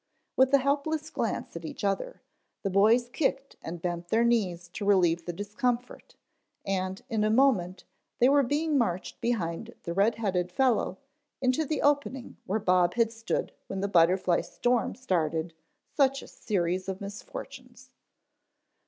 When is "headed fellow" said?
10.15-10.97